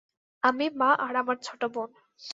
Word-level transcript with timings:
আমি, 0.43 0.65
মা 0.75 0.89
আর 0.99 1.13
আমার 1.15 1.37
ছোট 1.43 1.61
বোন। 1.73 1.89